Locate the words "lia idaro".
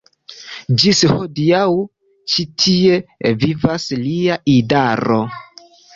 4.07-5.21